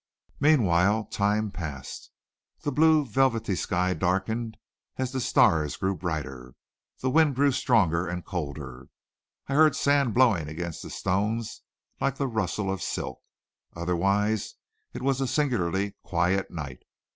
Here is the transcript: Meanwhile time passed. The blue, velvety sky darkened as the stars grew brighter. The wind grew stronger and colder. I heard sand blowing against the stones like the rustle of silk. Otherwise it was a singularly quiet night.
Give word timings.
Meanwhile 0.39 1.03
time 1.11 1.51
passed. 1.51 2.09
The 2.61 2.71
blue, 2.71 3.05
velvety 3.05 3.53
sky 3.53 3.93
darkened 3.93 4.57
as 4.97 5.11
the 5.11 5.21
stars 5.21 5.75
grew 5.77 5.95
brighter. 5.95 6.55
The 7.01 7.11
wind 7.11 7.35
grew 7.35 7.51
stronger 7.51 8.07
and 8.07 8.25
colder. 8.25 8.87
I 9.47 9.53
heard 9.53 9.75
sand 9.75 10.15
blowing 10.15 10.49
against 10.49 10.81
the 10.81 10.89
stones 10.89 11.61
like 11.99 12.15
the 12.15 12.25
rustle 12.27 12.71
of 12.73 12.81
silk. 12.81 13.19
Otherwise 13.75 14.55
it 14.91 15.03
was 15.03 15.21
a 15.21 15.27
singularly 15.27 15.93
quiet 16.01 16.49
night. 16.49 16.81